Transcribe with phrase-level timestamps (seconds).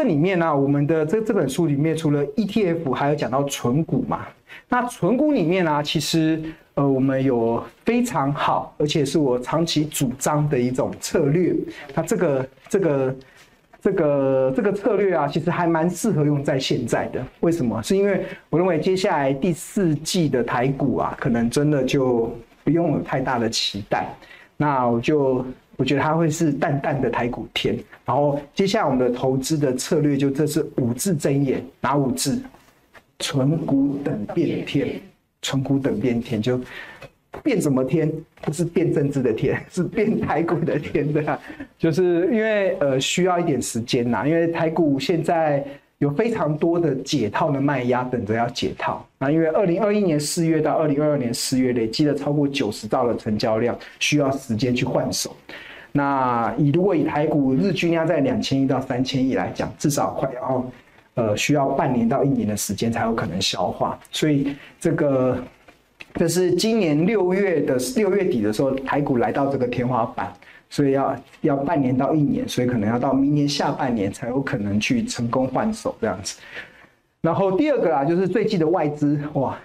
[0.00, 4.26] 这里面呢、我们的这这本书里面除了 ETF，还有讲到存股嘛。
[4.66, 6.42] 那存股里面呢、其实
[6.72, 11.54] 呃，我们有非常好，而且是我长期主张的一种策略。
[11.94, 13.14] 那这个这个
[13.82, 17.22] 这个这个策略啊，其实还蛮适合用在现在的。
[17.40, 17.82] 为什么？
[17.82, 24.08] 是因为我认为接下来第四季的台股啊，可能真的就不用有太大的期待。
[24.56, 25.44] 那我就。
[25.80, 32.38] 我觉得它会是淡淡的台股天，然后接下来我们的投资的策略就这是五字真言，哪五字？
[33.18, 35.00] 存股等变天，
[35.40, 36.60] 存股等变天就
[37.42, 38.12] 变什么天？
[38.42, 41.40] 不是变政治的天，是变台股的天，对啊，
[41.78, 45.64] 就是因为呃需要一点时间呐，因为台股现在。
[46.00, 55.36] 有非常多的解套的卖压等着要解套，那因为二零二一年四月到二零二二年四月累积了超过九十兆的成交量，需要时间去换手。
[55.92, 60.64] 那以如果以台股日均量在两千亿到三千亿来讲，至少快要
[61.14, 63.98] 呃需要半年到一年的时间才有可能消化。
[64.10, 65.42] 所以这个
[66.14, 70.32] 这是今年六月的六月底的时候，台股来到这个天花板。
[70.72, 76.38] 所以要要半年到一年，所以可能要到明年下半年才有可能去成功换手这样子。
[77.20, 79.58] 然后第二个啊，就是最近的外资哇，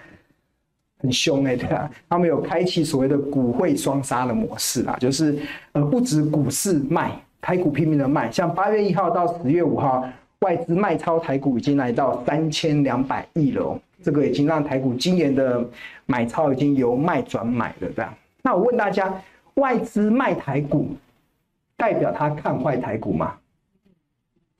[0.98, 5.38] 很凶哎、欸，对啊，他们有开启所谓的股汇双杀的模式啊，就是
[5.72, 10.08] 呃不止股市卖，台股拼命的卖，像八月一号到十月五号，
[10.40, 15.64] 外资卖超台股已经来到三千两百亿了哦，这个已经让台股今年的
[16.06, 18.14] 买超已经由卖转买了这样。
[18.42, 19.12] 那我问大家。
[19.56, 20.94] 外资卖台股，
[21.78, 23.32] 代表他看坏台股吗？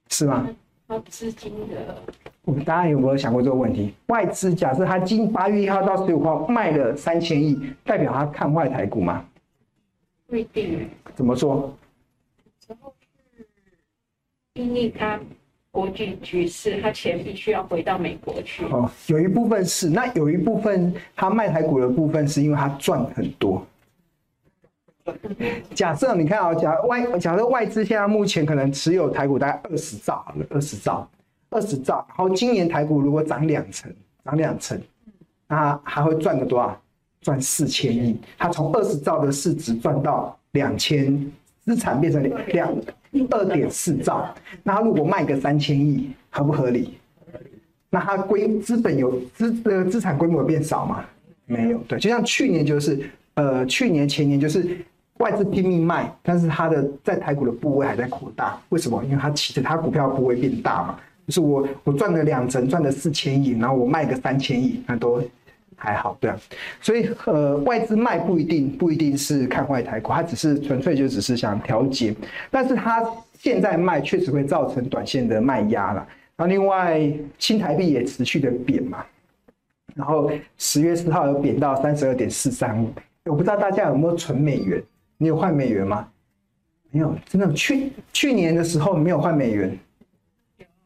[0.09, 0.49] 是吗？
[0.89, 2.03] 他资金的，
[2.47, 3.93] 我们大家有没有想过这个问题？
[4.07, 9.25] 外资假设他今八月一号到十五号卖了三千亿，代表他看坏台股吗？
[10.29, 10.89] 不一定。
[11.17, 11.77] 怎么说？
[12.69, 12.95] 然后
[14.55, 15.19] 是因为他
[15.73, 18.65] 国际局势，他钱必须要回到美国去。
[18.67, 23.67] 哦，有一部分是，那有一部分他卖台股的部分是因为他赚很多。
[25.75, 31.09] 假设你看啊，假外假设外资现在目前可能持有台股大概二十兆，二十兆，
[31.51, 32.05] 二十兆。
[32.09, 33.93] 然后今年台股如果涨两成，
[34.25, 34.81] 涨两成，
[35.49, 36.81] 那还会赚个多少？
[37.21, 38.17] 赚四千亿。
[38.39, 41.33] 它从二十兆的市值赚到两千，
[41.65, 42.73] 资产变成两
[43.31, 44.33] 二点四兆。
[44.63, 46.99] 那他如果卖个三千亿，合不合理？
[47.91, 51.05] 那它规资本有资呃资产规模变少吗？
[51.47, 51.79] 没有。
[51.89, 54.77] 对，就像去年就是，呃，去年前年就是。
[55.19, 59.03] 外资拼命卖，但是它的在台股的部位还在扩大，为什么？
[59.03, 65.23] 因为它其实它股票部位变大嘛，就是我我赚了两成，赚了四千亿，然后我卖个三千亿，那都
[65.75, 66.39] 还好，对啊。
[66.81, 72.15] 所以呃，外资卖不一定不一定是看坏台股，它只是纯粹就只是想调节，
[72.51, 73.05] 但是它
[73.39, 76.07] 现在卖确实会造成短线的卖压了。
[76.37, 77.01] 然后另外
[77.39, 79.05] 新台币也持续的贬嘛，
[79.95, 82.93] 然后十月四号有贬到三十二点四三五，
[83.25, 84.83] 我不知道大家有没有存美元。
[85.19, 86.07] 你有换美元吗？
[86.91, 87.51] 没有，真的。
[87.55, 89.79] 去去年的时候没有换美元，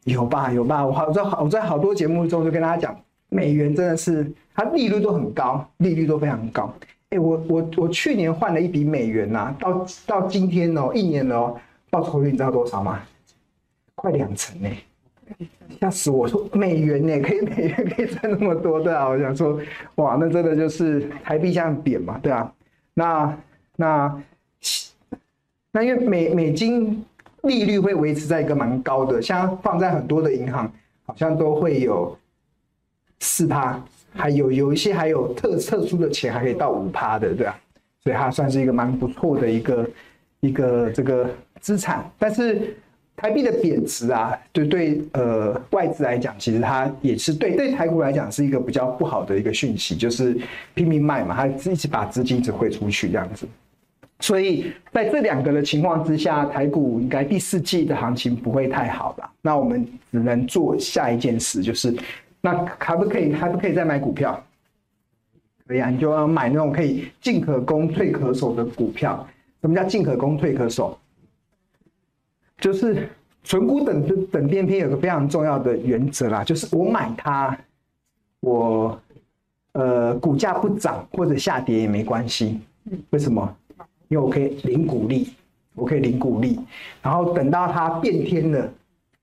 [0.05, 0.53] 有吧？
[0.53, 0.85] 有吧？
[0.87, 6.73] 我好在好我在好多节目中就跟大家讲，美元真的是它利率都很高，利率都非常高。
[7.11, 11.57] 哎，我我我去年换了一笔美元呐、啊，到到今天哦，一年了哦，
[11.91, 13.01] 报酬率你知道多少吗？
[13.95, 14.69] 快两成呢，
[15.81, 16.27] 吓死我！
[16.27, 19.61] 说美元呢，可以美元可以赚那么多，对啊，我想说，
[19.97, 22.53] 哇，那真的就是台币这样贬嘛，对啊，
[22.95, 23.37] 那。
[23.77, 24.23] 那，
[25.73, 27.03] 那因为美美金
[27.43, 30.71] 利率会维持在一个蛮高的，像放在很多的银行，
[31.07, 32.17] 好像都会有
[33.21, 37.59] 四趴，还有有一些还有特特殊的钱还可以到五趴的，对吧？
[38.03, 39.91] 所以它算是一个蛮不错的一个
[40.41, 41.29] 一个这个
[41.61, 42.11] 资产。
[42.19, 42.77] 但是
[43.17, 50.39] 台币的贬值啊，对对呃外资来讲，其实它也是对对台股来讲是一个比较不好的一个讯息，就是
[50.73, 53.47] 拼命卖嘛，它一直把资金只汇出去这样子。
[54.21, 59.33] 所以在这两个的情况之下，台股应该第四季的行情不会太好吧？
[59.41, 61.97] 那我们只能做下一件事，就是
[62.41, 64.41] 那可不可以还不可以再买股票？
[65.67, 69.27] 可以啊，你就要买那种可以进可攻退可守的股票。
[69.63, 70.99] 什么叫进可攻退可守？
[72.59, 73.09] 就是
[73.43, 77.59] 存股等等变偏有个非常重要的原则啦，就是我买它，
[78.41, 79.01] 我
[79.73, 82.61] 呃股价不涨或者下跌也没关系。
[83.11, 83.57] 为什么？
[84.11, 85.29] 因为我可以领股利，
[85.75, 86.59] 我可以领股利，
[87.01, 88.69] 然后等到它变天了，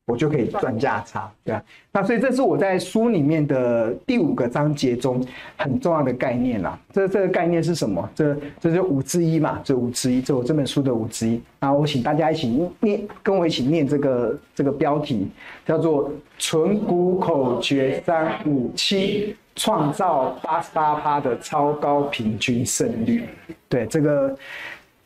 [0.05, 1.61] 我就可以赚价差，对啊。
[1.91, 5.21] 那所以这是我在书里面的第五个章节中
[5.57, 6.79] 很重要的概念啦。
[6.93, 8.09] 这这个概念是什么？
[8.15, 9.59] 这这是五之一嘛？
[9.61, 11.41] 这五之一，这我这本书的五之一。
[11.59, 12.47] 然后我请大家一起
[12.79, 15.27] 念，跟我一起念这个这个标题，
[15.65, 23.27] 叫做“存股口诀三五七，创造八十八趴的超高平均胜率”。
[23.67, 24.33] 对，这个。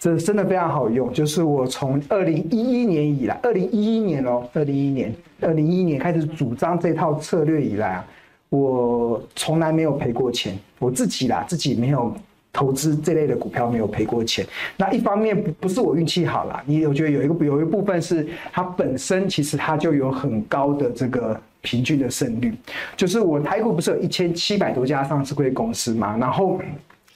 [0.01, 8.07] 这真的非常好用，就是我从二零一一年以来，二零一一年哦，二零一一年，二零一一年开始主张这套策略以来啊，
[8.49, 12.11] 我从来没有赔过钱，我自己啦，自己没有
[12.51, 14.43] 投资这类的股票没有赔过钱。
[14.75, 22.51] 那一方面不不是我运气好啦，你我觉得有一个有一部分是它本身其实它就有很高的这个平均的胜率，
[22.97, 26.59] 就是我台股不是有一千七百多家上市贵公司嘛，然后。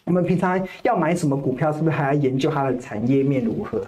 [0.05, 3.81] 我们平常要买什么股票，是不是还要研究它的产业面如何？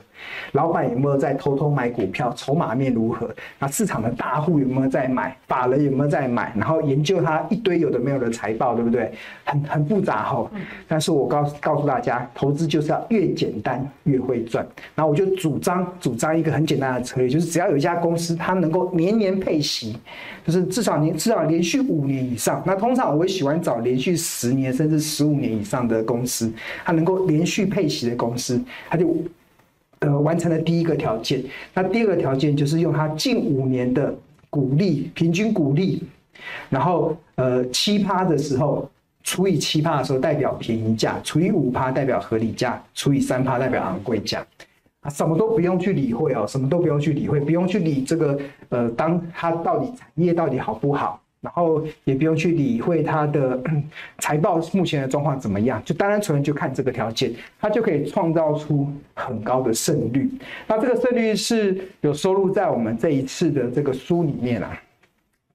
[0.54, 2.34] 老板有没有在偷偷买股票？
[2.34, 3.30] 筹码面如何？
[3.60, 5.36] 那市场的大户有没有在买？
[5.48, 6.52] 法人有没有在买？
[6.56, 9.12] 然后研究它一堆有的没有的财报，对不对？
[9.44, 10.50] 很很复杂吼。
[10.88, 14.66] 但是我告告诉大家，投资就是要越简单越会赚。
[14.96, 19.98] 然后我就主张主张一个很简单的策略，就是只要有一家公司它能够年年配息，
[20.46, 22.64] 就是至少年至少连续五年以上。
[22.66, 25.98] 那通常我会喜欢找连续十年甚至十五年以上的。
[26.08, 26.50] 公司，
[26.86, 29.14] 它能够连续配息的公司，它就
[30.00, 31.44] 呃完成了第一个条件。
[31.74, 34.14] 那第二个条件就是用它近五年的
[34.50, 36.04] 股利平均股利，
[36.70, 38.90] 然后呃七趴的时候
[39.24, 44.46] 除以七趴的时候代表便宜价，除以五趴代表合理价，除以三趴代表昂贵价。
[45.02, 48.40] 啊，什么都不用去理会哦，什么都不用去理会，不用去理这个
[48.70, 51.22] 呃，当它到底产业到底好不好。
[51.40, 53.62] 然后也不用去理会它的
[54.20, 57.32] 财报目前的状况怎么样，就单单纯就看这个条件，
[57.62, 60.30] 它就可以创造出很高的胜率。
[60.66, 64.78] 那这个胜率是有收录在我们这一次的这个书里面啊，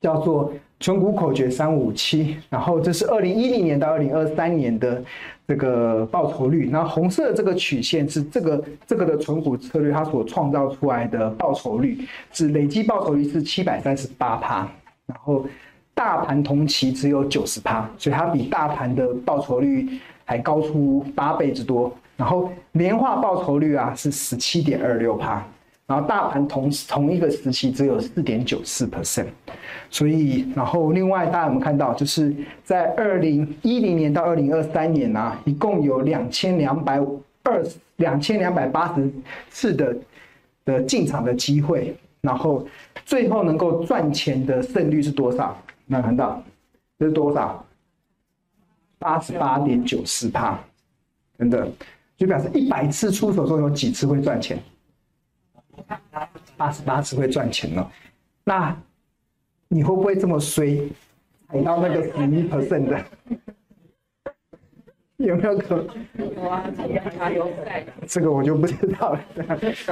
[0.01, 2.37] 叫做“存股口诀三五七”。
[2.49, 5.03] 然后这是二零一零年到二零二三年的
[5.49, 6.69] 这个报酬率。
[6.71, 14.59] 那红色的这个曲线是这个这个的存股策略它所创造出来的报酬率，是累计报酬率是七百三十八趴，
[15.07, 15.45] 然后。
[15.95, 21.93] 大盘同期只有九十趴，所以它比大盘的报酬率还高出八倍之多。
[22.17, 25.45] 然后年化报酬率啊是十七点二六趴，
[25.87, 29.27] 然后大盘同同一个时期只有四点九四 percent。
[29.91, 32.35] 所以，然后另外大家有没有看到，就是
[32.65, 36.99] 在二零一零年到二零二三年啊，一共有两千两百
[37.43, 37.63] 二
[37.97, 39.11] 两千两百八十
[39.51, 39.97] 次的
[40.65, 42.67] 的进场的机会，然后
[43.05, 45.57] 最后能够赚钱的胜率是多少？
[45.87, 46.43] 那看到
[46.99, 47.65] 这是多少？
[48.99, 50.61] 八十八点九四帕，
[51.37, 51.73] 等等，
[52.17, 54.63] 就表示一百次出手中有几次会赚钱？
[56.57, 57.91] 八十八次会赚钱了？
[58.45, 58.77] 那
[59.67, 60.89] 你会不会这么衰，
[61.49, 63.05] 踩到那个十一 percent 的？
[65.27, 65.87] 有没有可能？
[66.19, 66.65] 有啊，
[67.31, 67.49] 有
[68.09, 69.21] 这个我就不知道了。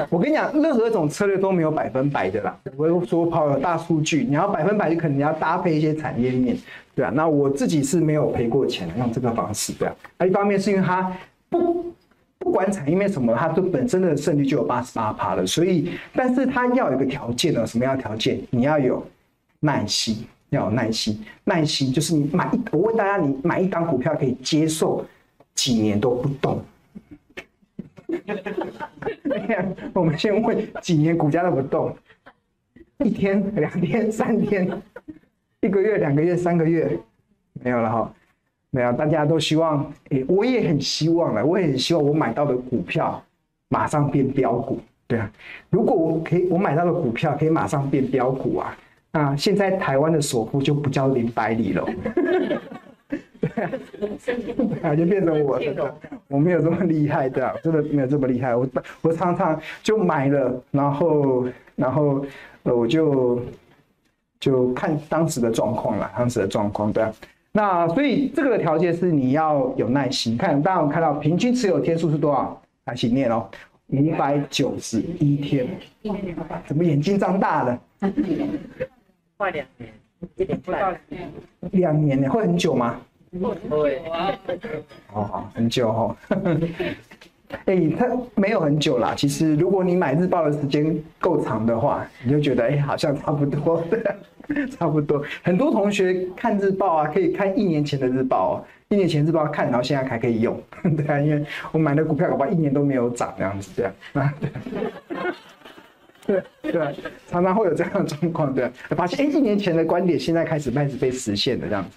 [0.08, 2.58] 我跟你讲，任何一种策略都没有百分百的啦。
[2.76, 6.56] 我又说跑有大数据，你要百分百，就可能你要搭配一些产业面，
[6.96, 7.12] 对啊。
[7.14, 9.94] 那我自己是没有赔过钱的，用这个方式，对啊。
[10.18, 11.16] 那一方面是因为它
[11.48, 11.86] 不
[12.38, 18.40] 不管产业面什么，它都本身的胜率就有八十八趴了，所以，但是它要有一个条件呢，什么样的条件？
[18.50, 19.06] 你要有
[19.60, 25.04] 耐心，要有耐心，耐心就是你买一，我问大家，你买一档股票可以接受？
[25.60, 26.64] 几年都不动，
[29.92, 31.94] 我们先问几年股价都不动，
[33.04, 34.66] 一天、两天、三天，
[35.60, 36.98] 一个月、两个月、三个月，
[37.62, 38.10] 没有了哈，
[38.70, 38.90] 没有。
[38.94, 39.92] 大家都希望，
[40.26, 43.22] 我也很希望了，我也很希望我买到的股票
[43.68, 45.30] 马上变标股，对啊。
[45.68, 48.74] 如果我可以，我买到的股票可以马上变标股啊，
[49.12, 51.86] 那现在台湾的首富就不叫林百里了。
[53.40, 53.48] 对
[54.82, 55.94] 啊，就变成我的，
[56.28, 58.54] 我没有这么厉害的，真的没有这么厉害。
[58.54, 58.68] 我
[59.00, 62.24] 我常常就买了，然后然后
[62.64, 63.40] 呃，我就
[64.38, 67.04] 就看当时的状况了，当时的状况对。
[67.52, 70.36] 那所以这个的条件是你要有耐心。
[70.36, 72.62] 看，大家有看到平均持有天数是多少？
[72.84, 73.48] 来，请念哦，
[73.88, 75.66] 五百九十一天。
[76.66, 77.80] 怎么眼睛张大了？
[79.36, 79.90] 快两年，
[80.36, 81.32] 一点不到两年。
[81.72, 82.28] 两年呢？
[82.28, 83.00] 会很久吗？
[83.30, 84.02] 对，
[85.06, 86.16] 好好，很久哦。
[87.66, 89.14] 哎、欸，它没有很久啦。
[89.16, 93.84] 其实，如果你买日报的时间够长的话，你就觉得哎、欸，好像差不多，
[94.76, 95.22] 差不多。
[95.42, 100.60] 很多同学看日报啊，可以看一年前的日报哦，一年前日报看，然后现在还可以用，
[100.96, 104.50] 对啊，因为我买的股票，恐怕一年都没有涨这样子，这样啊，对。
[106.26, 106.94] 对对，
[107.28, 111.90] 常常会有这样的状况，对，发现哎，一年前的观点现在开始开始被实现了这样子。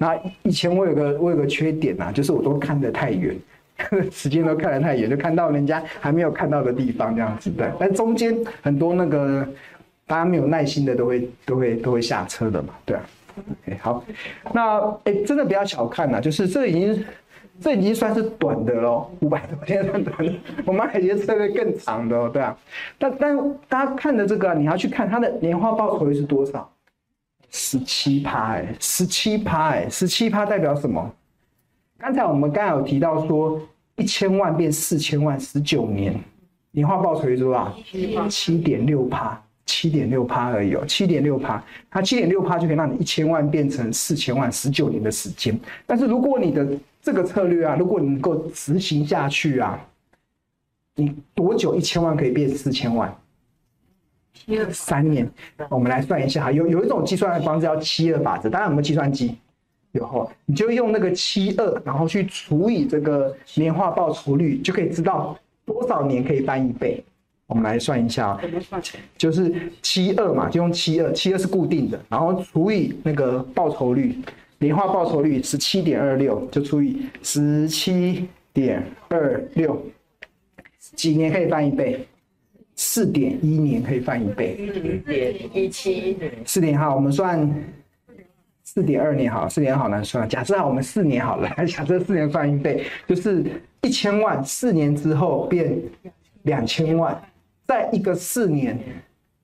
[0.00, 3.36] 那以前我有个我有个缺点呐、啊，就是我都看得太远，
[4.10, 7.68] 时间都看得太远，就看到人家还没有看到的地方这样子，对。
[7.78, 9.46] 但中间很多那个
[10.06, 13.02] 大家没有耐心的都会都会都会下车的嘛，对啊。
[13.36, 14.02] OK，好，
[14.54, 17.04] 那哎，真的不要小看呐，就是这已经。
[17.62, 20.32] 这已经算是短的喽，五百多天算短的。
[20.64, 22.56] 我们还有些策略更长的哦，对啊。
[22.96, 23.36] 但但
[23.68, 26.66] 大家看的这个，你要去看它的年化报酬率是多少？
[27.50, 31.12] 十七趴哎，十七趴哎，十七趴代表什么？
[31.98, 33.60] 刚才我们刚才有提到说，
[33.96, 36.18] 一千万变四千万，十九年，
[36.70, 37.74] 年化报酬率是多少？
[38.28, 41.62] 七点六趴，七点六趴而已哦，七点六趴。
[41.90, 45.58] 它七点六趴就可以让你一千万变成四千万，十九年的时间。
[45.86, 46.66] 但是如果你的
[47.02, 49.78] 这个策略啊，如果你能够执行下去啊，
[50.94, 53.14] 你多久一千万可以变四千万？
[54.46, 55.30] 七二三年，
[55.68, 56.50] 我们来算一下。
[56.50, 59.36] 有有一种计算的方式叫七二法则，大家有没有计算机？
[59.92, 67.02] 有哈，你就用那个七二，然后去除以这个年化报酬率，就可以知道多少年可以翻一倍。
[67.46, 68.40] 我们来算一下啊，
[69.18, 74.18] 就是七二嘛，就用七二，七二是固定的，然后除以那个报酬率。
[74.62, 79.82] 年化报酬率十七点二六，就除以十七点二六，
[80.94, 82.06] 几年可以翻一倍？
[82.82, 84.56] 四点一年可以翻一倍。
[84.72, 86.16] 四点一七。
[86.46, 87.46] 四点好，我们算
[88.64, 90.26] 四点二年好，四年好难算。
[90.26, 93.44] 假设我们四年好了， 假设四年翻一倍，就是
[93.82, 95.78] 一千万，四年之后变
[96.44, 97.22] 两千万，
[97.68, 98.78] 再一个四年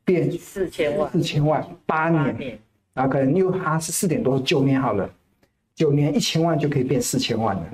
[0.03, 2.59] 变四千万，四千万八年。
[2.95, 5.07] 啊，可能因为它是四点多，九年好了，
[5.75, 7.67] 九年一千万就可以变四千万了。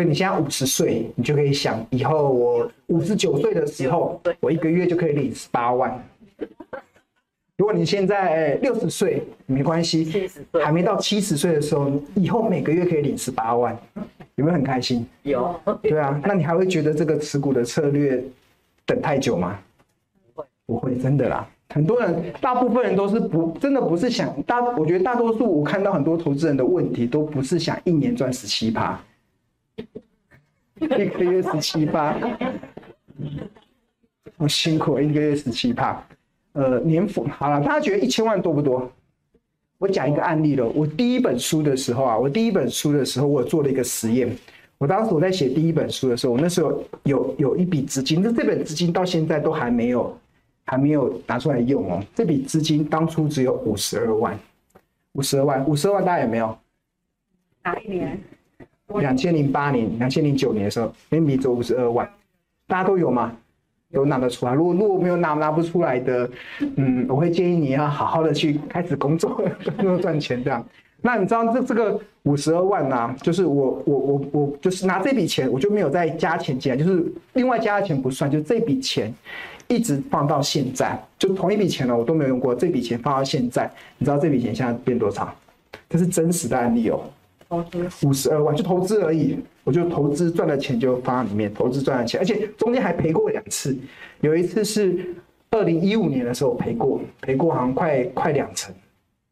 [0.00, 6.02] 所以你现在五十岁，你就可以想，以后我五十九岁的时候，我一个月就可以领十八万。
[7.58, 10.26] 如果你现在六十岁，没关系，
[10.64, 13.78] 还没到七十岁的时候，以后每个月可以领十八万，
[14.36, 15.06] 有没有很开心？
[15.24, 15.54] 有。
[15.82, 18.24] 对啊，那你还会觉得这个持股的策略
[18.86, 19.58] 等太久吗？
[20.34, 21.46] 不会，不会，真的啦。
[21.74, 28.98] 很多人，大部分人都是不真的不是想大，我觉得大多数我看到很多投资人的问题都不是想一年赚十七趴，
[30.80, 32.16] 一个月十七趴，
[34.36, 36.02] 好辛苦，一个月十七趴，
[36.52, 38.90] 呃，年付好了，大家觉得一千万多不多？
[39.78, 44.34] 我讲一个案例了，我第一本书的时候啊，我第一本书的时候，我做了一个实验，
[44.78, 50.16] 我当时我在写第一本书的时候，我那时候有有一笔资金，那这本资金到现在都还没有。
[50.66, 54.38] 还没有拿出来用哦，这笔资金当初只有五十二万，
[55.14, 56.56] 五十二万，五十二万大家有没有？
[57.64, 58.16] 哪一年？
[58.98, 62.08] 两千零八年、两千零九年的时候，那笔只有五十二万，
[62.66, 63.32] 大家都有吗？
[63.90, 64.54] 有拿得出来？
[64.54, 66.30] 如果如果没有拿拿不出来的，
[66.76, 69.42] 嗯，我会建议你要好好的去开始工作，
[69.76, 70.64] 工作赚钱这样。
[71.02, 73.16] 那你知道这这个五十二万呢、啊？
[73.22, 79.12] 就是我我我我就是拿这笔钱，我就没有再加钱进来，就是另外加的钱不算，就这笔钱。
[79.66, 82.52] 一直放到现在，就同一笔钱了，我都没有用过。
[82.52, 85.32] 这笔钱放到现在，你知道这笔钱现在变多少？
[85.88, 87.00] 这是真实的案例哦。
[88.02, 89.38] 五十二万，就投资而已。
[89.64, 93.76] 我就投资赚了钱就放在里面，投资赚了钱，而且中间还赔过两次。
[94.20, 95.14] 有一次是
[95.50, 98.74] 二零一五年的时候赔过，赔过好像快快两成，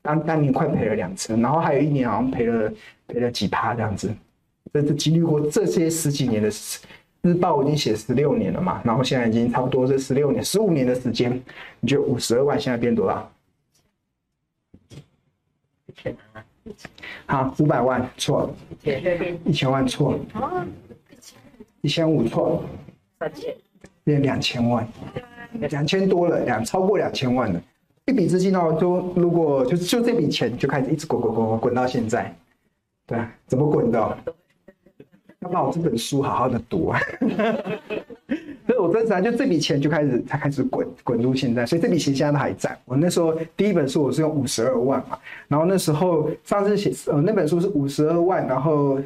[0.02, 2.72] 当当年快赔了两成，然后还有一年好像赔了
[3.06, 4.12] 赔了几趴这样子。
[4.72, 6.80] 这这经历过这些十几年的事。
[7.22, 11.32] 日报我已经写十六年了嘛，然后现在已经差不多是十六年、十五年的时间，
[11.80, 13.32] 你觉得五十二万现在变多少？
[15.87, 16.44] 一千万。
[17.26, 18.50] 好，五百万错。
[19.44, 20.18] 一千万错。
[21.80, 22.64] 一千五错。
[24.04, 24.88] 变两千万，
[25.52, 27.60] 两千多了，两超过两千万了。
[28.06, 32.34] 一笔资金哦，就如果就就这笔钱就开始一直滚滚滚滚滚到现在，
[33.06, 34.18] 对，怎么滚的？
[35.40, 37.00] 要把我这本书好好的读啊！
[38.78, 42.76] 我真实就这笔钱就开始才开始滚滚入现在，所以这笔钱现在都还在。
[42.85, 45.18] 我那时候第一本书我是用五十二万嘛，
[45.49, 48.99] 然后那时候上次写呃那本书是五十二万，然后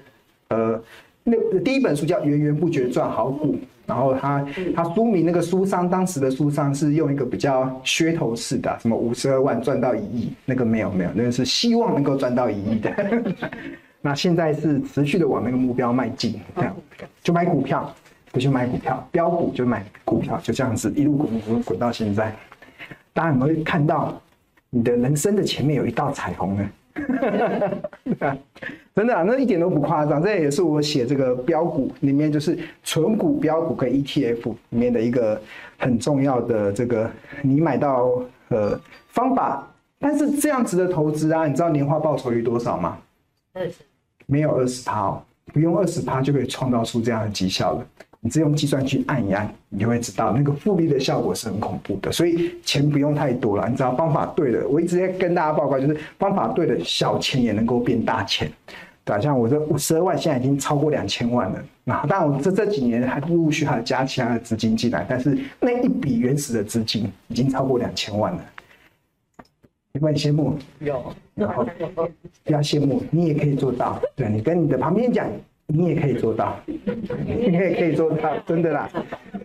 [0.49, 0.81] 呃
[1.25, 3.55] 那第一本书叫《源源不绝赚好股》，
[3.87, 12.93] 然后他他书名那个书商当时的书商是用一个比较噱头式的，什么五十二万赚到一亿，那个没有没有，那个是希望能够赚到一亿的。
[14.05, 16.75] 那现在是持续的往那个目标迈进，这样
[17.23, 17.95] 就买股票，
[18.33, 22.35] 不去买股票，标股就买股票，就这样子一路滚滚滚到现在。
[23.13, 24.21] 大家有没有看到
[24.71, 26.71] 你的人生的前面有一道彩虹呢？
[28.95, 35.41] 真的啊，那一点都不夸张，这也是我写这个标股里面，就是纯股标股跟 ETF 里面的一个
[35.79, 37.11] 很重要的这个
[37.43, 39.69] 你买到呃方法。
[39.99, 42.99] 但是这样子的投资啊，你知道年化报酬率多少吗？
[43.53, 43.75] 二十，
[44.27, 45.23] 没有二十趴哦，
[45.53, 47.87] 不用二十趴就可以创造出这样的绩效了。
[48.25, 52.13] 你只用计算机按一按，你就会知道那个复利的效果是很恐怖的。
[52.13, 54.69] 所以钱不用太多了，你知道方法对了。
[54.69, 58.49] 我一直在跟大家报告，就是方法对了，小钱也能够变大钱。
[59.05, 61.65] 对，像我这五十二万，现在已经超过两千万了。
[61.83, 68.45] 那当然，我这这几年还陆陆续续还加其他的资金进来，但是那一笔原始的资金已经超过两千万了。
[69.95, 70.57] 有没有羡慕？
[70.79, 71.13] 有。
[71.35, 71.67] 然后
[72.45, 74.01] 不要羡慕，你也可以做到。
[74.15, 75.27] 对，你跟你的旁边讲。
[75.75, 78.89] 你也可以做到， 你也可以做到，真的啦，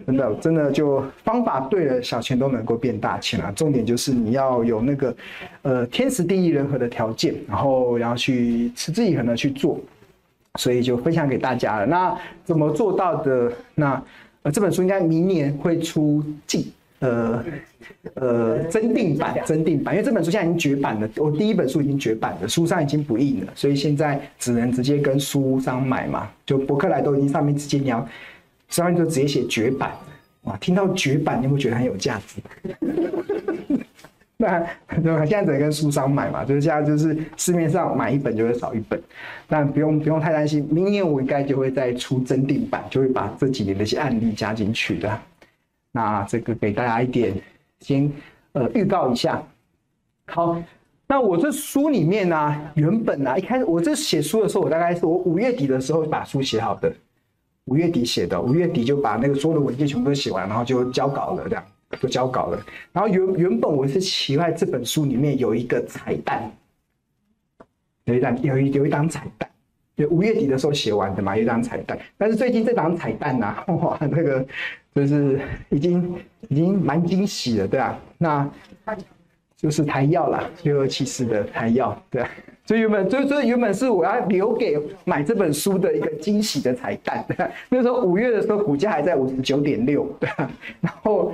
[0.05, 3.51] 真的真的就方法对了，小钱都能够变大钱啊。
[3.55, 5.15] 重点就是你要有那个，
[5.61, 9.79] 呃，天时地利人和的条件，然后然后去持之以恒的去做，
[10.55, 11.85] 所以就分享给大家了。
[11.85, 13.51] 那怎么做到的？
[13.73, 14.03] 那
[14.43, 16.73] 呃，这本书应该明年会出季。
[16.99, 17.43] 呃
[18.15, 21.07] 呃，增订版，增订版，因为这本书现在已经绝版了。
[21.17, 26.29] 我第一本书已经绝版了，书上已经不印了，所以现在只能直接跟书商买嘛。
[26.45, 28.07] 就博客来都已经上面直接你要，
[28.69, 29.91] 上面就直接写绝版。
[30.43, 32.41] 哇，听到绝版，你会觉得很有价值？
[34.39, 34.65] 那
[35.25, 39.01] 现在只能跟书商买嘛，就是现在就是市面上买一本就会少一本，
[39.47, 45.19] 但不用不用太担心，明年我应该就会再出增订版，就会把这几年的一些案例加进去的。
[45.91, 47.33] 那这个给大家一点，
[47.79, 48.11] 先
[48.51, 49.41] 呃预告一下。
[50.27, 50.61] 好，
[51.07, 56.93] 那我这书里面呢、原本啊一开始我这写书的时候，我大概是我五月底的时候把书写好的，
[57.65, 61.65] 五月底写的，五月底就把那个所有的文件全部都写完，然后就交稿了，这样
[61.99, 62.65] 就交稿了。
[62.91, 66.51] 然后原原本我是期待这本书里面有一个彩蛋，
[68.03, 69.49] 有一档有一有一档彩蛋。
[69.97, 71.97] 就五月底的时候写完的嘛，有一张彩蛋。
[72.17, 74.45] 但是最近这档彩蛋呐、 哇，那个
[74.93, 75.39] 就是
[75.69, 76.15] 已经
[76.49, 78.49] 已经蛮惊喜了，对啊，那
[79.57, 82.29] 就是台药啦，六二七四的台药，对啊。
[82.65, 87.25] 所以原本，所以所以原本是我要留给买这本书的一个惊喜的彩蛋，
[87.69, 90.51] 那时候五月的时候，股价还在五十九点六，对啊。
[90.81, 91.33] 然后，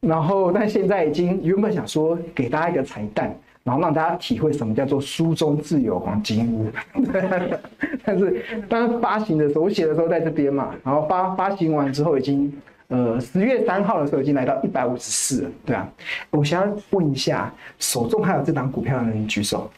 [0.00, 3.34] 然后，但现在已经原本想说给大家一个彩蛋。
[3.64, 6.70] 然后让大家体会什么叫做书中自有黄金屋，
[8.04, 12.52] 但是当发行的时候，我写的时候在这边嘛，然后发发行完之后，已经
[12.88, 15.90] 呃十月三号的时候已经来到一百五十四了，对啊，
[16.28, 19.70] 我想要问一下，手中还有这档股票的人举手，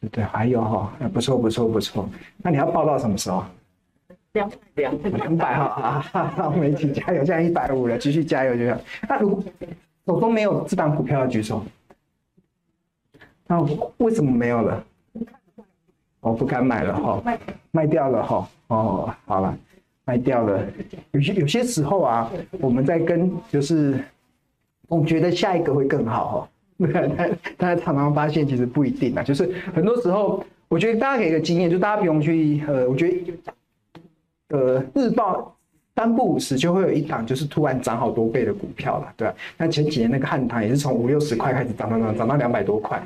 [0.00, 3.44] 对对，还有哈，不错不错不错，那你要报到什么时候？
[4.34, 8.78] 两两两百哈啊，好，我们一起加油，现在一百五了，继续加油就行。
[9.08, 9.42] 那如果
[10.06, 11.60] 手中没有这档股票的举手。
[13.52, 13.60] 那
[13.98, 14.82] 为什么没有了？
[16.20, 17.22] 我不敢买了哈，
[17.70, 18.48] 卖掉了哈。
[18.68, 19.54] 哦，好了，
[20.06, 20.64] 卖掉了。
[21.10, 24.02] 有些有些时候啊，我们在跟就是，
[24.88, 26.88] 我觉得下一个会更好哈。
[26.94, 29.22] 但但是常常发现其实不一定啊。
[29.22, 33.34] 就是很多时候，我觉得大家给一个经验，就大家不用去呃，我觉得
[34.48, 35.54] 呃，日报
[35.94, 39.34] 三不五时就会有一档就是突然涨好多倍的股票了，对吧？
[39.58, 43.02] 那前几年那个汉唐也是从五六十块开始涨涨涨涨到两百多块。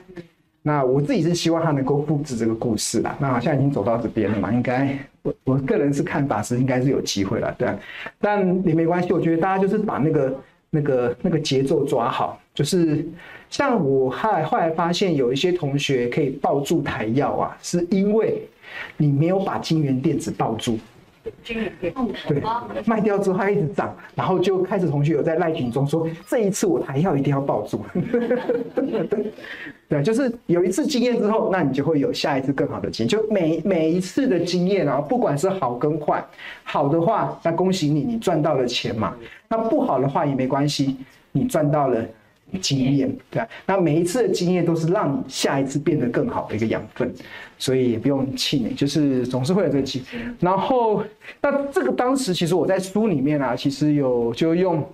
[0.67, 3.17] 那我自己是希望他能够复制这个故事啦。
[3.21, 7.69] 那好像已经走到这边了嘛，应该我我个人是看法是应该是有机会了，对。
[8.21, 10.35] 但也没关系，我觉得大家就是把那个
[10.71, 12.41] 那个那个节奏抓好。
[12.53, 13.07] 就是
[13.49, 18.43] 像我后来后来发现有一些同学可以抱住台药啊，是因为
[18.97, 20.77] 你没有把金元电子抱住。
[21.45, 22.43] 对，
[22.87, 27.81] 卖掉之后它一直涨，然后就开始同学有在赖群中说，这一次我台要一定要抱住。
[29.89, 33.09] 对，就是有一次经验之后，那你就会有下一次更好的经验。
[33.09, 36.25] 就每每一次的经验啊，不管是好跟坏，
[36.65, 39.15] 好的话，那恭喜你，你赚到了钱嘛。
[39.49, 40.97] 那不好的话也没关系，
[41.33, 42.05] 你赚到了。
[42.61, 47.13] 经验，对啊，那每一次的经验都是让你下一次变得更好的一个养分，
[47.59, 50.19] 所以也不用气馁，就是总是会有这个机会。
[50.41, 51.05] 然后，
[51.43, 54.89] 那这个当时其实我在书里面啊，其实有就用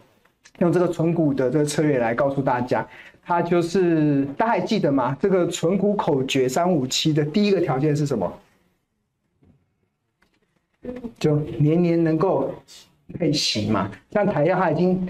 [0.60, 2.84] 用这个存股的这个策略来告诉大家，
[3.22, 5.16] 它就是大家还记得吗？
[5.20, 8.32] 这个存股口诀三五七的第一个条件是什么？
[11.18, 12.52] 就年年能够
[13.18, 15.06] 配息嘛，像台药它已经。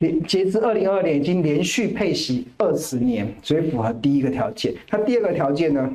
[0.00, 4.74] 连截至二零二二年，已经连续配息二十年，所以符合第一个条件。
[4.88, 5.90] 它第二个条件呢，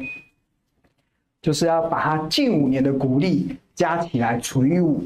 [1.41, 5.01] 就是要把它近五年的股利加起来除以五，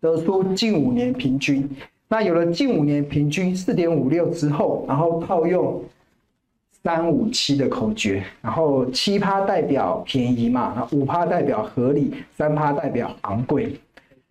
[0.00, 1.68] 得出近五年平均。
[2.08, 5.84] 那有了近五年平均四点五六之后，然后套用
[6.82, 13.78] 三五七的口诀，然后七趴代表便宜嘛，五趴代表合理，三趴代表昂贵，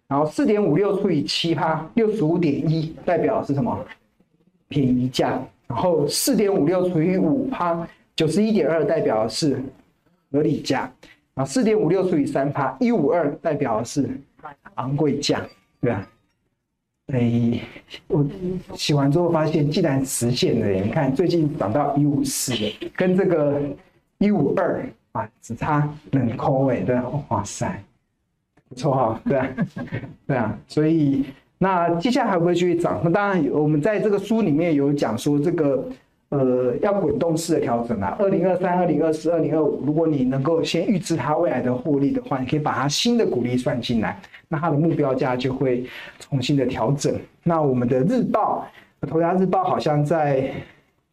[0.07, 3.85] 然后四点五六除以七趴，六十五点一代表是什么？
[4.67, 5.41] 便宜价。
[5.67, 9.61] 然后四点五六除以五趴，九十一点二代表的是
[10.31, 10.91] 合理价。
[11.33, 14.09] 然后四点五六除以三趴，一五二代表的是
[14.75, 15.45] 昂贵价，
[15.81, 16.07] 对吧？
[17.13, 17.61] 哎，
[18.07, 18.25] 我
[18.75, 20.67] 洗完之后发现，竟然实现了！
[20.67, 23.61] 你看，最近涨到一五四了，跟这个
[24.17, 27.81] 一五二啊，只差两块哎，对，哇塞，
[28.69, 29.47] 不错哈，对啊，
[30.27, 31.25] 对啊，所以
[31.57, 33.01] 那接下来还会继续涨？
[33.03, 35.87] 那当然，我们在这个书里面有讲说这个。
[36.29, 45.85] 呃，要滚动式的调整啊，二零二三、二零二四、二零二五，如果你能够先预知它未来的获利的话，你可以把它新的股利算进来，那它的目标价就会
[46.19, 47.15] 重新的调整。
[47.43, 48.67] 那我们的日报，
[49.07, 50.51] 头家日报好像在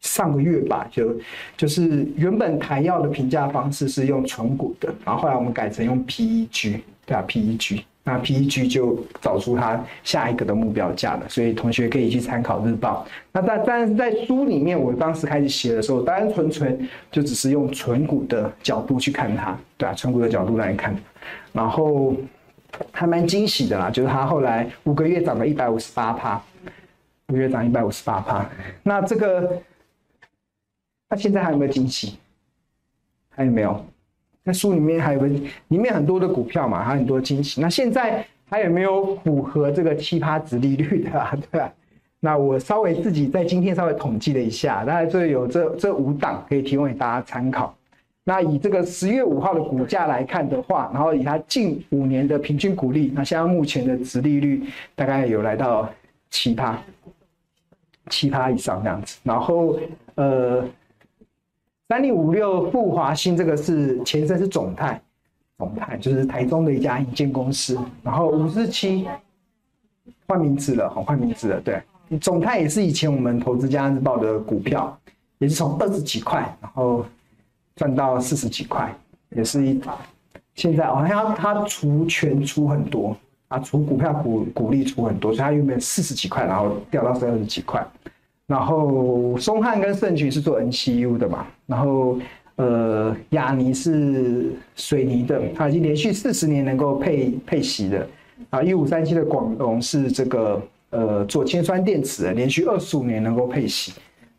[0.01, 1.15] 上个月吧，就
[1.55, 7.83] 就是原本台药的评价方式是用存股的，然后后来我们改成用 PEG，对啊，PEG。
[8.07, 13.03] 那 PEG 就找出它下一个的目标价了，所以同学可以去参考日报。
[13.31, 20.95] 那但但是在书里面，我当时开始写的时候，单纯纯就只是用存股的角度去看它，对啊，存股的角度来看，
[21.51, 22.15] 然后
[22.91, 26.39] 还蛮惊喜的啦，就是它后来五个月涨了一百五十八趴，
[27.29, 28.47] 五个月涨一百五十八趴。
[28.83, 29.59] 那这个，
[31.09, 32.19] 那现在还有没有惊喜？
[33.31, 33.83] 还有没有？
[34.47, 37.59] 那书里面还有个，里面很多的股票嘛，还有很多惊喜。
[37.59, 41.35] 那现在还有没有符合这个七趴值利率的啊？
[41.51, 41.73] 对吧？
[42.19, 47.75] 那我稍微自己在今天稍微统计了一下，大概这有这这五档可以提供给大家参考。
[48.23, 55.89] 那以这个十月五号的股价来看的话，然后以它近五年的平均股利，那现在目前的值利率大概有来到
[56.29, 56.79] 七趴，
[58.11, 59.19] 七趴以上这样子。
[59.23, 59.79] 然后
[60.13, 60.63] 呃。
[61.87, 64.99] 三零五六复华新这个是前身是总泰，
[65.59, 67.77] 总泰就是台中的一家营建公司。
[68.01, 69.07] 然后五四七
[70.27, 71.61] 换名字了，好换名字了。
[71.61, 71.79] 对，
[72.19, 74.97] 总泰也是以前我们投资家日报的股票，
[75.37, 77.05] 也是从二十几块，然后
[77.75, 78.91] 赚到四十几块，
[79.29, 79.79] 也是一。
[80.55, 83.15] 现在好像他除权出很多
[83.49, 87.85] 啊，除股票股股利出很多，所以他原本四十几块，然后掉到三十几块。
[88.47, 92.19] 然后松汉跟盛群是做 NCU 的嘛，然后
[92.57, 98.07] 呃雅尼是水泥的，它已经连续四十年能够配配席的，
[98.51, 103.93] 啊一五三七的广隆是这个呃做铅酸电池的，连续二十五年能够配席。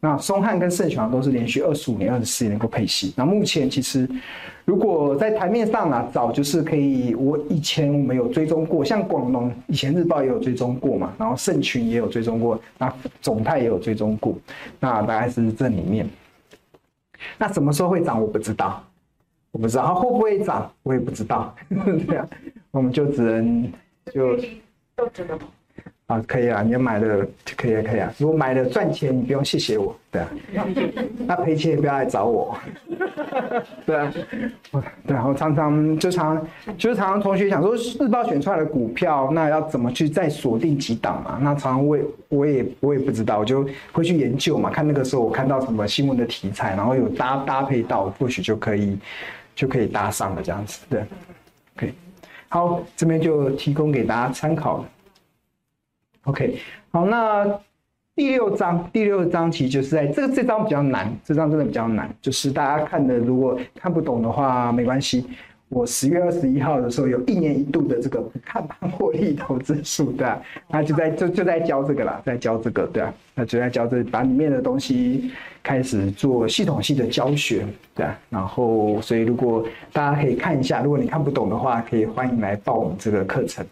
[0.06, 3.12] 那松汉跟盛群都是连续二十五年、二十四年能够配息。
[3.16, 4.08] 那目前其实，
[4.64, 14.38] 如果在台面上啊，早就是可以，我以前我们有追踪过，像广隆以前日报也有追踪过嘛，然后盛群也有追踪过，那总泰也有追踪过，
[14.78, 16.08] 那大概是这里面。
[17.36, 18.22] 那什么时候会涨？
[18.22, 18.84] 我不知道，
[19.50, 21.52] 我不知道它会不会涨，我也不知道。
[22.06, 22.28] 对啊，
[22.70, 23.72] 我们就只能
[24.14, 24.36] 就
[24.94, 25.36] 都知道。
[26.06, 28.12] 啊，可以啊，你买的就可以啊，可以啊。
[28.16, 30.28] 如果买了赚钱，你不用谢谢我，对啊。
[31.26, 32.56] 那赔钱也不要来找我，
[33.84, 34.12] 对啊。
[35.04, 36.46] 对啊，我常常就常
[36.78, 41.40] 就是常常同学想说，日报选出来的股票，那要怎么去再锁定几档嘛？
[41.42, 48.96] 那常常我也我也我也不知道，我就会去研究嘛，看那个时候我看到什么新闻的题材，然后有搭搭配到，或许就可以
[49.56, 51.02] 就可以搭上了这样子，对。
[51.74, 51.92] 可以，
[52.48, 54.84] 好，这边就提供给大家参考了。
[56.26, 56.58] OK，
[56.90, 57.46] 好，那
[58.16, 65.24] 第六章，第六章其实就是在这个这章比较难，这章真的比较难，就是大家看的如果看不懂的话没关系。
[65.68, 75.32] 我十月二十一号的时候，有一年一度的这个不看盘获利投资术，对啊，那就在就就在教这个啦，在教这个，对啊，那就在教这把里面的东西
[75.64, 83.66] 开始做系统性的教学，对啊，然后所以如果大家可以看一下，如果你看不懂的话，可以欢迎来报我们这个课程。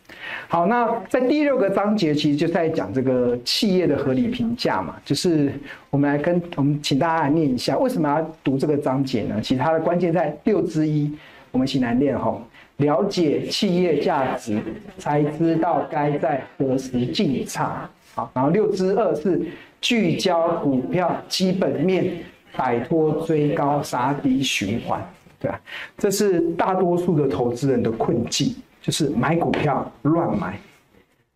[0.48, 5.52] 好，那在第六个章节其实就在讲这个企业的合理评价嘛，就是
[5.90, 9.40] 我们来跟我们请大家来念一下，为什么要读这个章节呢？
[9.40, 11.14] 其实它的关键在六之一。
[11.54, 12.42] 我们一起来念吼，
[12.78, 14.60] 了解企业价值，
[14.98, 17.88] 才知道该在何时进场。
[18.12, 19.40] 好，然后六之二是
[19.80, 22.24] 聚焦股票基本面，
[22.56, 25.00] 摆脱追高杀低循环，
[25.38, 25.60] 对吧？
[25.96, 30.58] 这是大多数的投资人的困境，就是买股票乱买，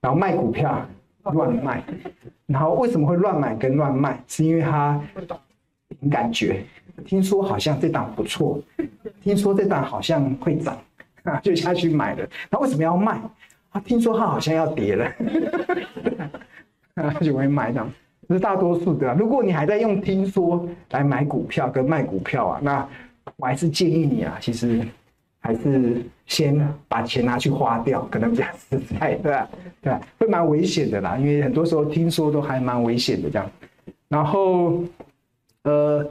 [0.01, 0.85] 然后卖股票
[1.33, 1.81] 乱卖，
[2.47, 4.21] 然后为什么会乱买跟乱卖？
[4.27, 5.01] 是因为他
[6.01, 6.65] 凭感觉。
[7.07, 8.61] 听说好像这档不错，
[9.23, 10.77] 听说这档好像会涨，
[11.23, 12.29] 啊，就下去买了。
[12.51, 13.21] 那为什么要卖？
[13.71, 15.05] 啊，听说它好像要跌了，
[16.95, 17.89] 啊，就会卖这样。
[18.29, 19.15] 这是大多数的。
[19.15, 22.89] 如果你还在用听说来买股票跟卖股票啊，那
[23.37, 24.85] 我还是建议你啊，其实
[25.39, 29.49] 还是先把钱拿去花掉，可能比较实在，对吧？
[29.81, 29.93] 对？
[30.19, 33.51] 会蛮危险的啦，因为很多时候听说都还蛮危险的这样。
[34.09, 34.83] 然后，
[35.65, 36.07] 呃。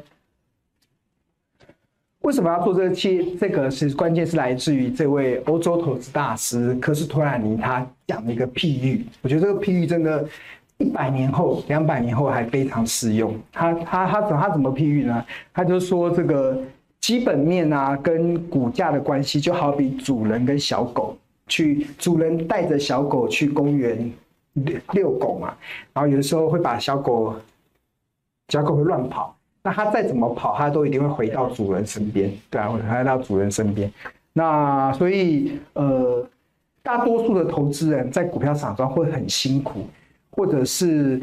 [2.22, 3.38] 为什么要做这期？
[3.40, 9.06] 这个是关键是来自于这位欧洲投资大师科斯托兰尼他讲的一个譬喻。
[9.22, 10.28] 我觉得这个譬喻真的，
[10.78, 13.34] 一百年后、两百年后还非常适用。
[13.54, 15.26] 他他他怎他怎么譬喻呢？
[15.54, 16.60] 他就说这个
[17.00, 24.12] 基本面啊跟股价的关系，就好比主人跟小狗去，主人带着小狗去公园
[24.92, 25.56] 遛狗嘛，
[25.94, 27.36] 然后有的时候会把小狗
[28.50, 29.37] 小狗会乱跑。
[29.68, 33.92] 那它再怎么跑，它都一定会回到主人身边，对啊，会回到主人身边。
[34.32, 36.26] 那所以，呃，
[36.82, 39.82] 大多数的投资人在股票市场上会很辛苦，
[40.30, 41.22] 或者是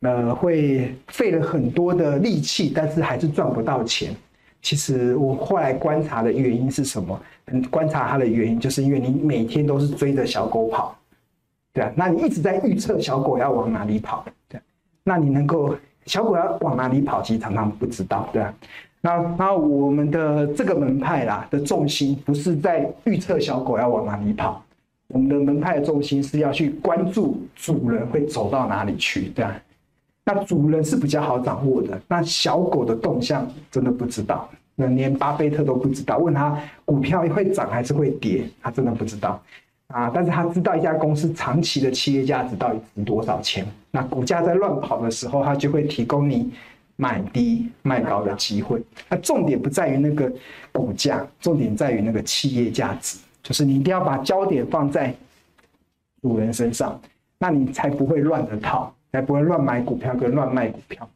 [0.00, 4.12] 呃会费了很多的力气，但是还是赚不到钱。
[4.60, 7.16] 其实我后来观察的原因是什么？
[7.70, 10.98] 观察它的原因，就是因为你每天都是追着小狗跑，
[11.72, 14.60] 对啊，那你一直在预测小狗要往哪里跑，对，
[15.04, 15.76] 那你能够。
[16.06, 18.54] 小狗要往哪里跑，其实常常不知道，对啊。
[19.00, 24.64] 那那我们的这个门派啦的重心不是在预测小狗要往哪里跑，
[25.08, 29.54] 我们的门派的重心是要去关注主人会走到哪里去，对啊。
[30.24, 39.42] 那主人是比较好掌握的，那小狗的动向真的不知道，那连巴菲特都不知道，问他股票会涨还是会跌，他真的不知道。
[39.88, 40.10] 啊！
[40.12, 43.64] 但是他知道一家公司长期的企业价值到底值多少钱。
[43.94, 46.52] 那股价在乱跑的时候，它就会提供你
[46.96, 48.82] 买低卖高的机会。
[49.08, 50.28] 那重点不在于那个
[50.72, 53.16] 股价，重点在于那个企业价值。
[53.40, 55.14] 就是你一定要把焦点放在
[56.20, 57.00] 主人身上，
[57.38, 61.08] 那你才不会乱的套，才不会乱买股票跟乱卖股票。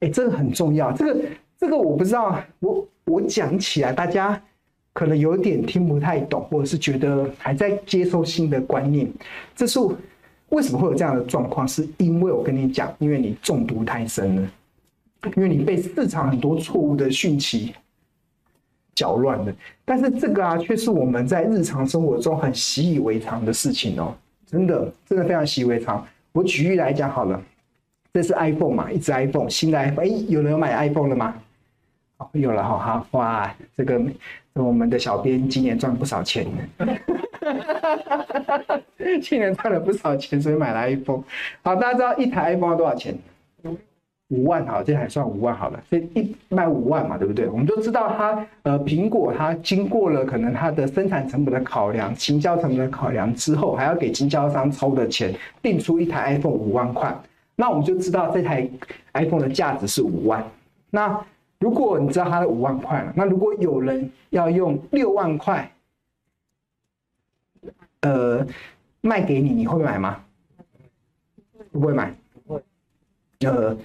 [0.00, 0.90] 哎，这个很重要。
[0.90, 1.20] 这个
[1.56, 4.42] 这个我不知道，我我讲起来大家。
[4.92, 9.12] 可能有点听不太懂，或者是觉得还在接受新的观念。
[9.52, 9.80] 这是
[10.54, 11.66] 为什么会有这样的状况？
[11.66, 14.50] 是因为我跟你讲，因为你中毒太深了，
[15.36, 17.74] 因为你被市场很多错误的讯息
[18.94, 19.52] 搅乱了。
[19.84, 24.14] 但是这个啊，却是我们在日常生活中很习以为常的事情哦，
[24.46, 26.06] 真的，真的非常习以为常。
[26.32, 27.42] 我举例来讲好了，
[28.12, 31.34] 这是 iPhone 嘛，一只 iPhone，新的 iPhone，哎，有人有买 iPhone 了吗？
[32.16, 34.00] 好，有了哈，好，哇，这个。
[34.56, 36.46] 我们的小编今年赚不少钱，
[39.20, 41.24] 今年赚了不少钱，所以买了 iPhone。
[41.60, 43.18] 好，大家知道一台 iPhone 要多少钱？
[44.28, 47.48] 五万，好，这还算五万好了，所以一卖五万嘛，对不对？
[47.48, 57.12] 我们就知道它，呃，苹果它经过了可能它的生产成本的考量、行销成本的考量之后，还要给经销商抽的钱，定出一台 iPhone 五万块。
[57.56, 58.68] 那我们就知道这台
[59.14, 60.44] iPhone 的价值是五万。
[60.90, 61.20] 那
[61.64, 65.74] 如果你知道它的五万块了，那如果有人要用六万块，
[68.02, 68.46] 呃，
[69.00, 70.22] 卖给你，你会买吗？
[71.72, 72.14] 不会买。
[72.46, 72.62] 会。
[73.46, 73.76] 呃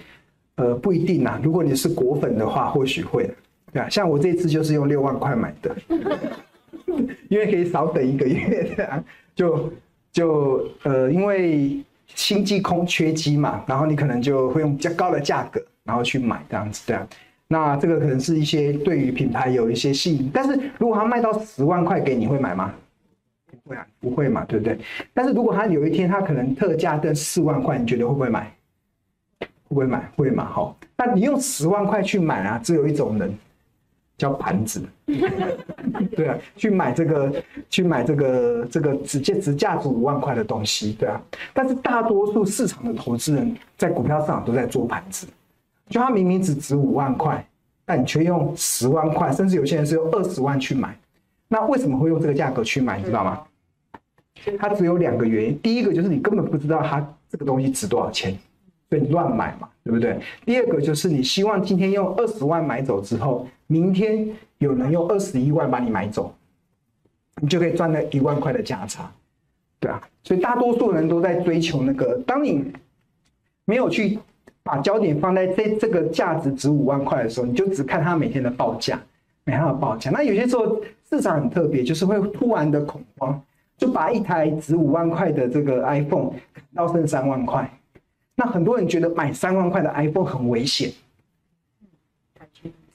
[0.56, 1.40] 呃，不一定呐。
[1.42, 3.34] 如果你是果粉的话，或许会。
[3.72, 5.74] 对啊，像我这次就是用六万块买的，
[7.30, 9.04] 因为可以少等一个月的。
[9.34, 9.72] 就
[10.12, 17.08] 就呃，因为新机空缺机嘛，然后你可能就会用比较高的价格，然后去买这样子，对啊。
[17.52, 22.72] 那这个可能是一些对于品牌有一些吸引，但是如果他卖到十万块给你会买吗？
[23.64, 24.78] 不会啊，不会嘛，对不对？
[25.12, 28.54] 但是如果他有一天他可能特价的四万块，你觉得会不会买？
[29.40, 30.12] 会不会买？
[30.16, 30.78] 会嘛，好。
[30.96, 33.36] 那你用十万块去买啊，只有一种人，
[34.16, 34.84] 叫盘子，
[36.14, 37.32] 对啊，去买这个，
[37.68, 41.20] 去买这个这个直接直价值五万块的东西，对啊。
[41.52, 45.26] 但是大多数市场的投资人在股票市场都在做盘子。
[45.90, 47.44] 就它明明只值五万块，
[47.84, 50.96] 但你却用十万块，甚至有些人是用二十万去买，
[51.48, 52.96] 那为什么会用这个价格去买？
[52.96, 53.42] 你知道吗？
[54.56, 58.38] 它只有两个原因，第一个就是你根本不知道它这个东西值多少钱，
[58.88, 60.16] 所以你乱买嘛，对不对？
[60.46, 66.32] 第二个就是你希望今天用二十万买走之后，明天有人用二十一万把你买走，
[67.42, 69.10] 你就可以赚那一万块的价差，
[69.80, 70.00] 对啊。
[70.22, 72.72] 所以大多数人都在追求那个，当你
[73.64, 74.16] 没有去。
[74.62, 79.00] 把焦点放在这这个价值值五万块的时候，你就只看它每天的报价，
[79.44, 80.10] 每天的报价。
[80.10, 83.42] 那有些时候市场很特别，就是会突然的恐慌，
[83.76, 86.32] 就把一台值五万块的这个 iPhone
[86.74, 87.68] 到剩三万块。
[88.36, 90.90] 那很多人觉得买三万块的 iPhone 很危险，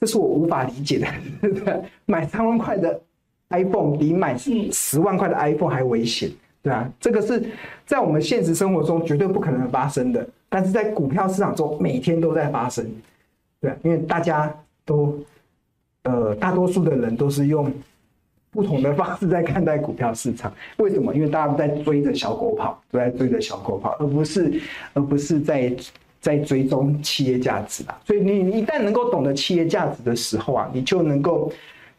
[0.00, 1.06] 这是我无法理解的。
[1.40, 1.82] 对不对？
[2.06, 3.00] 买三万块的
[3.50, 6.30] iPhone 比买十万块的 iPhone 还危险，
[6.62, 7.44] 对啊，这个是
[7.84, 10.26] 在我们现实生活中绝对不可能发生的。
[10.48, 12.86] 但是在股票市场中每天都在发生，
[13.60, 14.54] 对，因为大家
[14.84, 15.18] 都，
[16.04, 17.70] 呃，大多数的人都是用
[18.52, 20.52] 不同的方式在看待股票市场。
[20.78, 21.12] 为什么？
[21.12, 24.60] 因为大家都在追着小狗跑，都在追着小狗跑，而不是，
[24.94, 25.76] 而不是在
[26.20, 28.00] 在追踪企业价值啊。
[28.06, 31.52] 所以你一旦能够懂得企业价值的时候啊，你就能够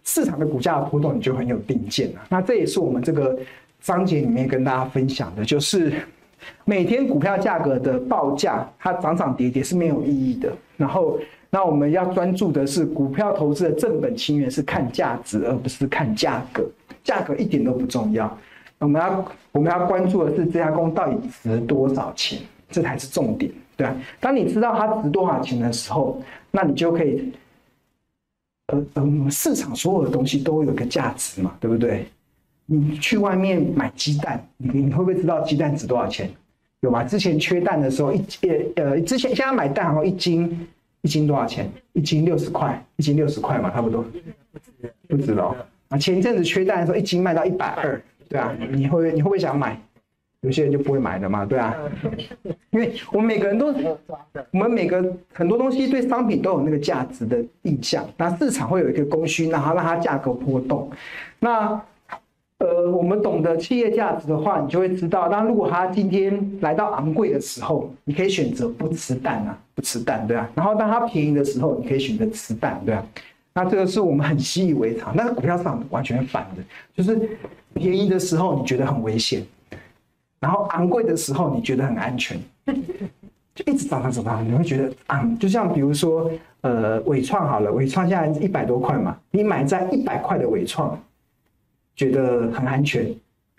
[0.06, 2.22] 市场的股价的波动，你就很有定见了。
[2.30, 3.38] 那这也是我们这个
[3.82, 5.92] 章节里面跟大家分享的，就是。
[6.66, 10.52] 每天股票价格的报价，它涨涨跌跌是没有意义的。
[10.76, 11.18] 然后，
[11.50, 16.64] 那我们要专注的是股票投资的正本清源，是看价值，而不是看价格。
[17.04, 18.38] 价格一点都不重要。
[18.80, 23.88] 我们要我们要关注的是这家公司到底值多少钱，这才是重点，对？
[24.20, 27.32] 当你知道它值多少钱的时候，那你就可以，
[28.68, 32.06] 呃呃，市场所有的东西都有个价值嘛，对不对？
[32.70, 36.30] 你去外面买鸡蛋，你你会不会知道鸡蛋值多少钱？
[36.82, 37.04] 有吗？
[37.04, 38.24] 之前缺蛋的时候，一
[38.76, 40.68] 呃呃，之前现在买蛋好像一斤
[41.02, 41.68] 一斤多少钱？
[41.94, 44.06] 一斤六十块，一斤六十块嘛，差不多。
[45.08, 45.56] 不知道
[45.88, 45.98] 啊。
[45.98, 48.00] 前一阵子缺蛋的时候，一斤卖到一百二，
[48.30, 48.54] 对啊。
[48.72, 49.80] 你会你会不会想买？
[50.42, 51.76] 有些人就不会买的嘛，对啊。
[52.70, 53.74] 因为我们每个人都，
[54.52, 55.04] 我们每个
[55.34, 58.08] 很多东西对商品都有那个价值的印象。
[58.18, 60.92] 那市场会有一个供需，然后让它价格波动。
[61.40, 61.82] 那
[62.60, 70.50] 呃，我们懂得企业价值的话，你就会知道，那如果它今天来到昂贵的时候，你可以选择不吃蛋啊，不吃蛋，对啊。
[70.56, 73.06] 然后当它便宜的时候，你可以选择吃蛋，对啊。
[73.54, 76.64] 那这个是我们很习以为常，那股票市场完全反的，
[76.96, 77.30] 就是
[77.76, 79.46] 便宜的时候你觉得很危险，
[80.40, 82.40] 然后昂贵的时候你觉得很安全，
[83.54, 86.28] 就一直涨涨涨涨，你会觉得啊，就像比如说，
[86.62, 91.00] 呃，伟创好了，伟创现在一百多块嘛，你买在一百块的伟创。
[91.98, 93.04] 觉得很安全，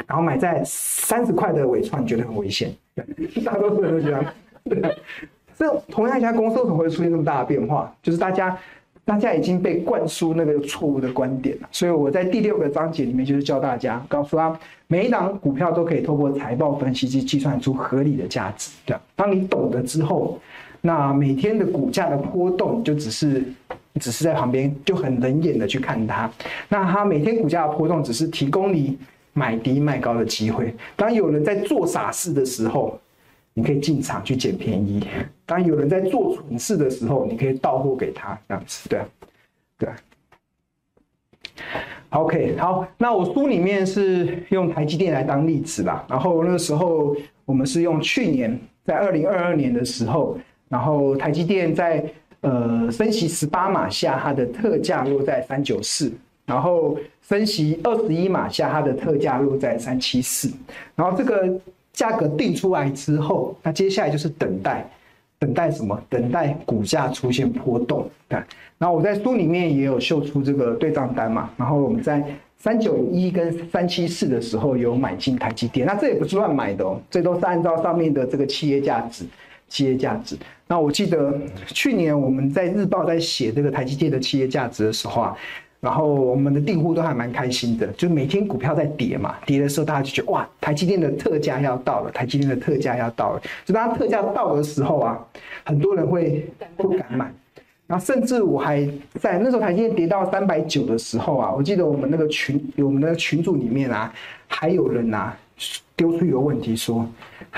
[0.07, 2.73] 然后买在三十块的尾创，觉得很危险。
[3.45, 4.25] 大多数人都这样。
[5.59, 7.93] 这同样一家公司为什么会出现这么大的变化？
[8.01, 8.57] 就是大家，
[9.05, 11.69] 大家已经被灌输那个错误的观点了。
[11.73, 18.71] 所以我在第六个章节里面就是教大家，告诉他每一档股票都可以透过财报分析去计算出合理的价值。
[18.87, 20.41] 对，当你懂得之后，
[20.81, 23.43] 那每天的股价的波动就只是。
[23.99, 26.31] 只是在旁边就很冷眼的去看它，
[26.69, 28.99] 那它每天股价的波动只是提供你
[29.33, 30.75] 买低卖高的机会。
[30.97, 32.99] 当有人在做傻事的时候，
[33.55, 35.01] 你可以进场去捡便宜；
[35.45, 39.07] 当有人在做蠢事的时候，你可以倒货给他，这样子，对啊，
[39.79, 39.97] 对啊。
[42.11, 52.05] OK，好，那我书里面是用台积电来当例子啦，然后那个时候我们是用去年在二零二二年的时候，然后台积电在。
[52.41, 56.13] 呃，升息十八码下，它的特价落在三九四，
[56.47, 60.49] 然后升息二十一码下，它的特价落在三七四，
[60.95, 61.49] 然后这个
[61.93, 64.89] 价格定出来之后，那接下来就是等待，
[65.41, 66.01] 等待什么？
[66.09, 68.09] 等待股价出现波动。
[68.29, 68.39] 对，
[68.79, 72.25] 然后我在书里面也有秀出这个对账单嘛，然后我们在
[72.57, 79.25] 三九一跟三七四的时候有买进台积电，那这也不是乱买的哦，这都是按照上面的这个企业价值。
[79.71, 80.35] 企业价值。
[80.71, 81.35] 那我记得
[81.69, 85.35] 去年我们在日报在写这个台积电的企业价值的时候啊，
[85.81, 93.43] 然后我们的订户都还蛮开心的，就每天股票在跌嘛，跌的时候大家就觉得哇，台积电的特价要到了，台积电的特价要到了。
[93.65, 95.19] 就当特价到的时候啊，
[95.65, 97.33] 很多人会不敢买。
[97.87, 104.13] 然后甚至我还在那时候台积电跌到三百九的时候啊，我记得我们那个群，我们那个群组里面啊，
[104.47, 105.35] 还有人啊。
[105.97, 107.05] 丢出一个问题说，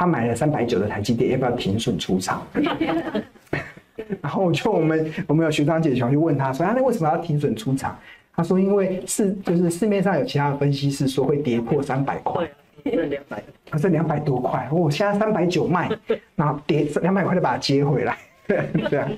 [0.01, 2.43] 他买了三百九的台积电，要不要停损出场？
[4.23, 7.95] 然后我就我们我们有学长姐想去问他说，啊那为什么要停损出场？
[8.35, 12.49] 他说因为市就是市面上有其他的分析师说会跌破三百块，
[12.83, 15.91] 剩两百，他剩两百多块，我现在三百九卖，
[16.35, 18.17] 然后跌两百块就把它接回来。
[18.51, 19.09] 对 对啊，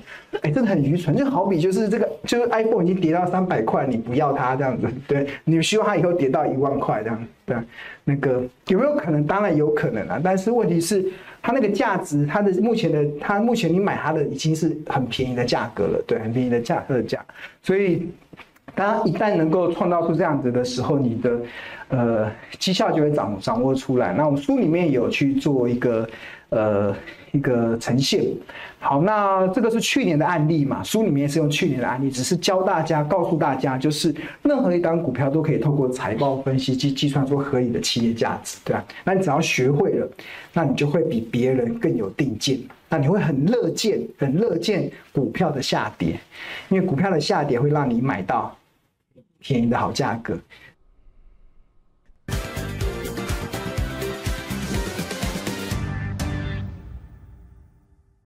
[0.43, 7.57] 哎，真的很愚蠢，就好比就是这个，就是 iPhone 已经跌到三百块，你不要它这样子，对，你希望它以后跌到一万块这样，对，
[8.03, 9.25] 那个有没有可能？
[9.25, 11.03] 当然有可能啊，但是问题是
[11.41, 17.19] 它那个价值，它的目前的，它目前你买它的已经是很便宜的价格了，对，很便宜的价格价，
[17.63, 18.07] 所以
[18.75, 21.31] 当一旦能够创造出这样子的时候，你的
[21.89, 24.13] 呃绩效就会掌掌握出来。
[24.13, 26.07] 那我们书里面有去做一个。
[26.53, 26.95] 呃，
[27.31, 28.23] 一个呈现。
[28.79, 30.83] 好，那这个是去年的案例嘛？
[30.83, 38.85] 书里面是用去年的案例，只是教大家、告诉大家，就是任何一档股票都可以透过财报分析去计算出合理的企业价值，对吧？
[39.03, 40.09] 那你只要学会了，
[40.53, 42.59] 那你就会比别人更有定见。
[42.89, 46.19] 那你会很乐见、很乐见股票的下跌，
[46.69, 48.55] 因为股票的下跌会让你买到
[49.39, 50.37] 便宜的好价格。